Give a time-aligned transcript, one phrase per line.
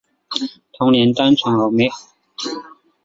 [0.73, 1.97] 童年单纯而美好